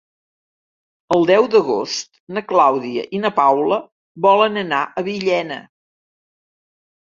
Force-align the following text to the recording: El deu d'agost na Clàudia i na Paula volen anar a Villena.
El 1.15 1.25
deu 1.31 1.43
d'agost 1.55 2.09
na 2.37 2.43
Clàudia 2.53 3.03
i 3.17 3.19
na 3.27 3.31
Paula 3.41 3.79
volen 4.27 4.59
anar 4.63 4.81
a 4.87 5.05
Villena. 5.11 5.61